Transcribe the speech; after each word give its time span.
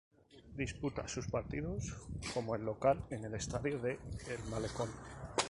Disputa 0.55 1.07
sus 1.07 1.27
partidos 1.27 1.93
como 2.33 2.57
local 2.57 3.05
en 3.11 3.23
el 3.23 3.35
estadio 3.35 3.77
de 3.77 3.99
El 4.31 4.43
Malecón. 4.49 4.89